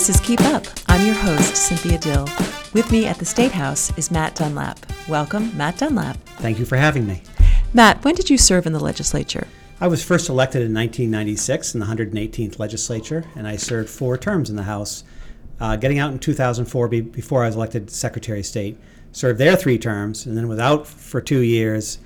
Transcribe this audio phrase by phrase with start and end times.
[0.00, 0.64] This is Keep Up.
[0.88, 2.26] I'm your host, Cynthia Dill.
[2.72, 4.78] With me at the State House is Matt Dunlap.
[5.10, 6.16] Welcome, Matt Dunlap.
[6.38, 7.20] Thank you for having me.
[7.74, 9.46] Matt, when did you serve in the legislature?
[9.78, 14.48] I was first elected in 1996 in the 118th legislature, and I served four terms
[14.48, 15.04] in the House.
[15.60, 18.78] Uh, getting out in 2004, be, before I was elected Secretary of State,
[19.12, 21.98] served there three terms, and then was out for two years.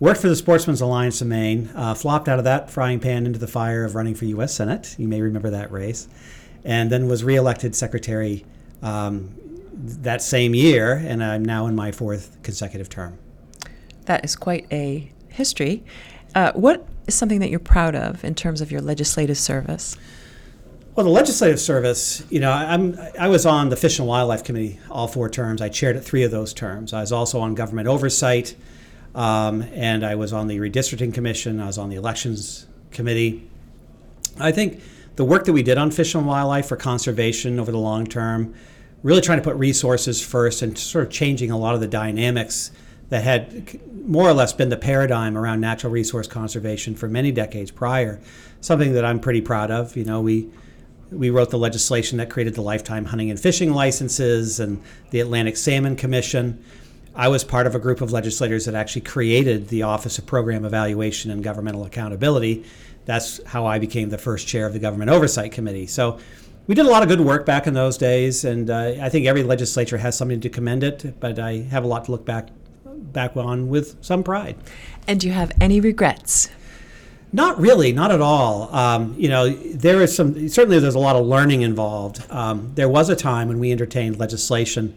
[0.00, 3.38] Worked for the Sportsmen's Alliance of Maine, uh, flopped out of that frying pan into
[3.38, 4.54] the fire of running for U.S.
[4.54, 4.94] Senate.
[4.98, 6.08] You may remember that race.
[6.68, 8.44] And then was reelected Secretary
[8.82, 9.34] um,
[9.72, 13.18] that same year, and I'm now in my fourth consecutive term.
[14.04, 15.82] That is quite a history.
[16.34, 19.96] Uh, what is something that you're proud of in terms of your legislative service?
[20.94, 24.78] Well, the legislative service, you know, I'm I was on the Fish and Wildlife Committee
[24.90, 25.62] all four terms.
[25.62, 26.92] I chaired it three of those terms.
[26.92, 28.56] I was also on government oversight,
[29.14, 31.60] um, and I was on the redistricting commission.
[31.60, 33.48] I was on the elections committee.
[34.40, 34.82] I think
[35.18, 38.54] the work that we did on fish and wildlife for conservation over the long term,
[39.02, 42.70] really trying to put resources first and sort of changing a lot of the dynamics
[43.08, 47.72] that had more or less been the paradigm around natural resource conservation for many decades
[47.72, 48.20] prior.
[48.60, 49.96] Something that I'm pretty proud of.
[49.96, 50.50] You know, we
[51.10, 55.56] we wrote the legislation that created the lifetime hunting and fishing licenses and the Atlantic
[55.56, 56.62] Salmon Commission.
[57.18, 60.64] I was part of a group of legislators that actually created the Office of Program
[60.64, 62.64] Evaluation and Governmental Accountability.
[63.06, 65.88] That's how I became the first chair of the Government Oversight Committee.
[65.88, 66.20] So
[66.68, 69.26] we did a lot of good work back in those days, and uh, I think
[69.26, 72.50] every legislature has something to commend it, but I have a lot to look back
[72.84, 74.56] back on with some pride.
[75.08, 76.50] And do you have any regrets?
[77.32, 78.72] Not really, not at all.
[78.72, 82.24] Um, you know, there is some certainly there's a lot of learning involved.
[82.30, 84.96] Um, there was a time when we entertained legislation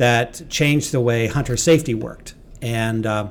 [0.00, 3.28] that changed the way hunter safety worked, and uh,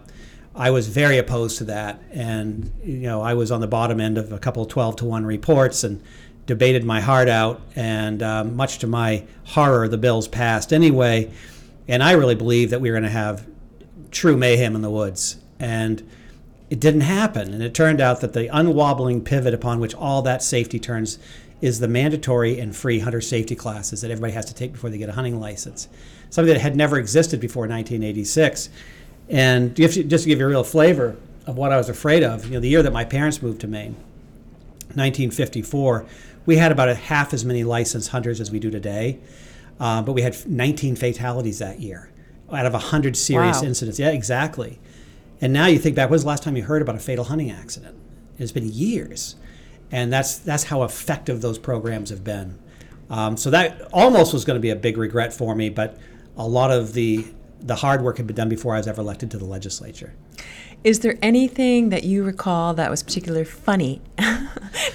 [0.55, 1.99] I was very opposed to that.
[2.11, 5.25] And you know, I was on the bottom end of a couple twelve to one
[5.25, 5.99] reports and
[6.45, 7.59] debated my heart out.
[7.75, 11.31] And uh, much to my horror, the bills passed anyway.
[11.87, 13.47] And I really believe that we were going to have
[14.11, 15.37] true mayhem in the woods.
[15.59, 16.07] And
[16.69, 17.51] it didn't happen.
[17.51, 21.17] And it turned out that the unwobbling pivot upon which all that safety turns
[21.61, 24.97] is the mandatory and free hunter safety classes that everybody has to take before they
[24.97, 25.87] get a hunting license.
[26.29, 28.69] Something that had never existed before 1986.
[29.29, 31.15] And just to give you a real flavor
[31.45, 33.67] of what I was afraid of, you know, the year that my parents moved to
[33.67, 33.95] Maine,
[34.95, 36.05] 1954,
[36.45, 39.19] we had about a half as many licensed hunters as we do today,
[39.79, 42.09] uh, but we had 19 fatalities that year
[42.51, 43.67] out of 100 serious Wow.
[43.67, 43.99] incidents.
[43.99, 44.79] Yeah, exactly.
[45.41, 47.51] And now you think back, when's the last time you heard about a fatal hunting
[47.51, 47.95] accident?
[48.39, 49.35] It's been years.
[49.91, 52.59] And that's, that's how effective those programs have been.
[53.09, 55.97] Um, so that almost was going to be a big regret for me, but
[56.37, 57.25] a lot of the,
[57.59, 60.13] the hard work had been done before I was ever elected to the legislature.
[60.83, 64.01] Is there anything that you recall that was particularly funny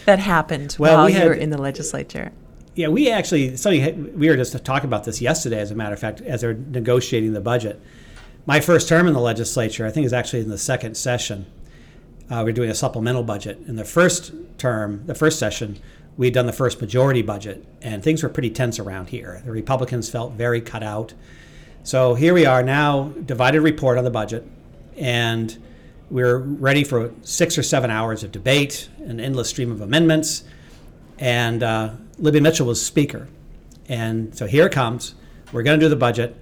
[0.07, 2.33] that happened Well, while we you were in the legislature?
[2.75, 6.01] Yeah, we actually, something, we were just talking about this yesterday, as a matter of
[6.01, 7.81] fact, as they're negotiating the budget.
[8.47, 11.47] My first term in the legislature, I think, is actually in the second session.
[12.31, 13.59] Uh, we're doing a supplemental budget.
[13.67, 15.79] In the first term, the first session,
[16.17, 19.43] we'd done the first majority budget, and things were pretty tense around here.
[19.45, 21.13] The Republicans felt very cut out.
[21.83, 24.47] So here we are now, divided report on the budget,
[24.97, 25.63] and
[26.11, 30.45] we're ready for six or seven hours of debate, an endless stream of amendments,
[31.19, 33.29] and uh, Libby Mitchell was speaker.
[33.87, 35.15] And so here it comes.
[35.53, 36.37] We're going to do the budget,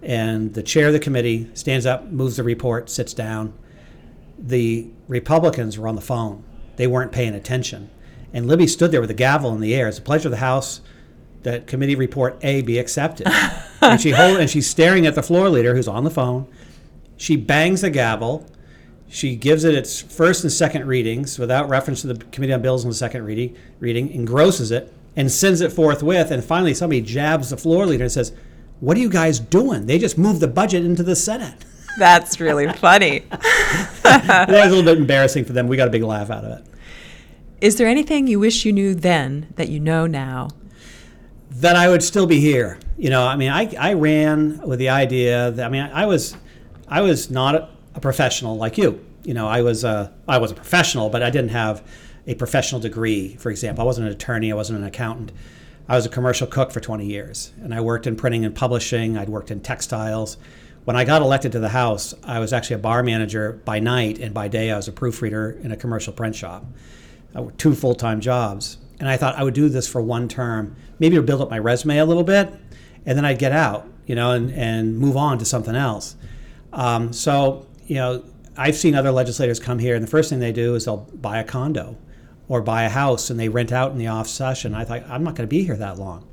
[0.00, 3.52] and the chair of the committee stands up, moves the report, sits down.
[4.38, 6.44] The Republicans were on the phone.
[6.76, 7.90] They weren't paying attention.
[8.32, 9.88] And Libby stood there with a gavel in the air.
[9.88, 10.80] It's a pleasure of the House
[11.42, 13.26] that committee report A be accepted.
[13.80, 16.46] and she hold, and she's staring at the floor leader who's on the phone.
[17.16, 18.46] She bangs the gavel.
[19.08, 22.84] She gives it its first and second readings without reference to the Committee on Bills
[22.84, 26.30] on the second reading, reading engrosses it, and sends it forthwith.
[26.30, 28.32] And finally, somebody jabs the floor leader and says,
[28.80, 29.86] What are you guys doing?
[29.86, 31.64] They just moved the budget into the Senate.
[31.96, 33.20] That's really funny.
[34.02, 35.68] that was a little bit embarrassing for them.
[35.68, 36.66] We got a big laugh out of it.
[37.60, 40.48] Is there anything you wish you knew then that you know now?
[41.50, 42.78] that I would still be here.
[42.96, 46.36] You know, I mean, I, I ran with the idea that I mean, I was
[46.86, 49.04] I was not a, a professional like you.
[49.24, 51.86] You know, I was a I was a professional, but I didn't have
[52.26, 53.36] a professional degree.
[53.36, 54.52] For example, I wasn't an attorney.
[54.52, 55.32] I wasn't an accountant.
[55.88, 59.16] I was a commercial cook for 20 years, and I worked in printing and publishing.
[59.16, 60.36] I'd worked in textiles.
[60.84, 64.18] When I got elected to the House, I was actually a bar manager by night,
[64.18, 66.64] and by day I was a proofreader in a commercial print shop.
[67.58, 68.78] Two full time jobs.
[69.00, 71.58] And I thought I would do this for one term, maybe to build up my
[71.58, 72.52] resume a little bit,
[73.06, 76.16] and then I'd get out, you know, and, and move on to something else.
[76.72, 78.24] Um, so, you know,
[78.56, 81.38] I've seen other legislators come here, and the first thing they do is they'll buy
[81.38, 81.96] a condo
[82.48, 84.74] or buy a house and they rent out in the off session.
[84.74, 86.26] I thought, I'm not going to be here that long.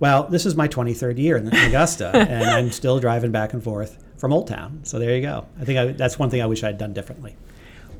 [0.00, 3.98] Well, this is my 23rd year in Augusta, and I'm still driving back and forth
[4.16, 4.80] from Old Town.
[4.84, 5.46] So there you go.
[5.60, 7.36] I think I, that's one thing I wish I had done differently.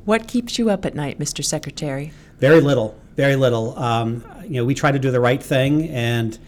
[0.04, 1.44] What keeps you up at night, Mr.
[1.44, 2.12] Secretary?
[2.38, 3.78] Very little, very little.
[3.78, 6.38] Um, you know, we try to do the right thing, and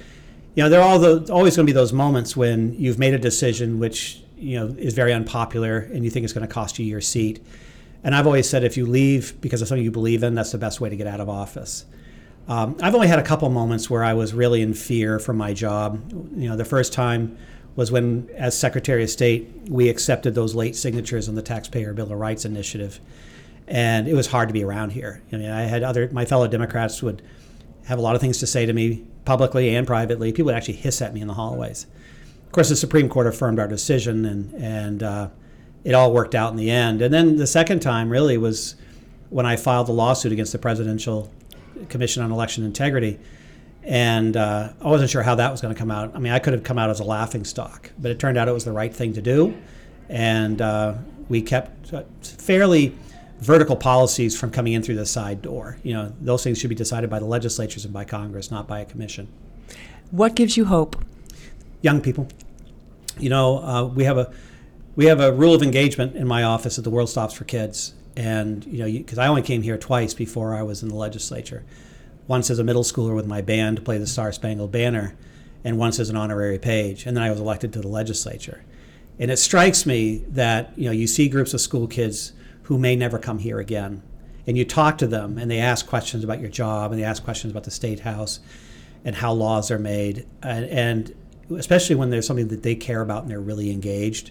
[0.55, 3.15] you know, there are all the, always going to be those moments when you've made
[3.15, 6.79] a decision which you know is very unpopular, and you think it's going to cost
[6.79, 7.45] you your seat.
[8.03, 10.59] And I've always said if you leave because of something you believe in, that's the
[10.59, 11.85] best way to get out of office.
[12.51, 15.53] Um, I've only had a couple moments where I was really in fear for my
[15.53, 16.03] job.
[16.35, 17.39] You know, the first time
[17.77, 22.11] was when, as Secretary of State, we accepted those late signatures on the Taxpayer Bill
[22.11, 22.99] of Rights initiative,
[23.69, 25.23] and it was hard to be around here.
[25.33, 27.23] I mean, I had other my fellow Democrats would
[27.85, 30.33] have a lot of things to say to me publicly and privately.
[30.33, 31.87] People would actually hiss at me in the hallways.
[32.47, 35.29] Of course, the Supreme Court affirmed our decision, and and uh,
[35.85, 37.01] it all worked out in the end.
[37.01, 38.75] And then the second time really was
[39.29, 41.31] when I filed the lawsuit against the Presidential
[41.89, 43.19] Commission on Election Integrity.
[43.83, 46.15] And uh, I wasn't sure how that was going to come out.
[46.15, 48.49] I mean, I could have come out as a laughing stock, but it turned out
[48.49, 49.57] it was the right thing to do.
[50.09, 50.95] And uh,
[51.29, 52.95] we kept uh, fairly
[53.39, 55.79] vertical policies from coming in through the side door.
[55.83, 58.81] You know, those things should be decided by the legislatures and by Congress, not by
[58.81, 59.29] a commission.
[60.11, 61.03] What gives you hope?
[61.81, 62.29] Young people.
[63.19, 64.33] You know, uh, we have a
[64.97, 67.95] we have a rule of engagement in my office at the World Stops for Kids,
[68.21, 71.65] and you know, because I only came here twice before I was in the legislature.
[72.27, 75.17] Once as a middle schooler with my band to play the Star Spangled Banner,
[75.65, 78.63] and once as an honorary page, and then I was elected to the legislature.
[79.19, 82.35] And it strikes me that you know you see groups of school kids
[82.65, 84.03] who may never come here again,
[84.47, 87.25] and you talk to them, and they ask questions about your job, and they ask
[87.25, 88.41] questions about the state house,
[89.03, 91.15] and how laws are made, and, and
[91.59, 94.31] especially when there's something that they care about and they're really engaged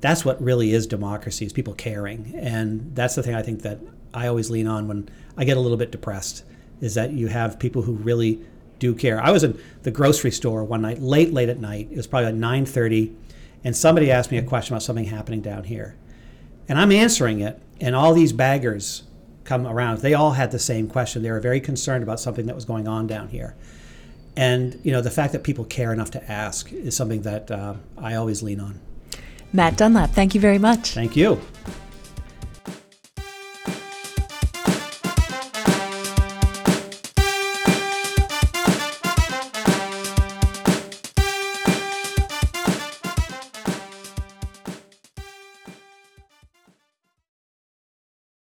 [0.00, 2.34] that's what really is democracy is people caring.
[2.36, 3.78] And that's the thing i think that
[4.14, 6.44] i always lean on when i get a little bit depressed
[6.80, 8.40] is that you have people who really
[8.78, 9.20] do care.
[9.20, 11.88] I was in the grocery store one night late late at night.
[11.90, 13.14] It was probably like 9.30
[13.64, 15.96] and somebody asked me a question about something happening down here.
[16.68, 19.04] And i'm answering it and all these baggers
[19.44, 20.00] come around.
[20.00, 21.22] They all had the same question.
[21.22, 23.56] They were very concerned about something that was going on down here.
[24.36, 27.74] And you know the fact that people care enough to ask is something that uh,
[27.96, 28.80] i always lean on
[29.52, 30.92] Matt Dunlap, thank you very much.
[30.92, 31.40] Thank you.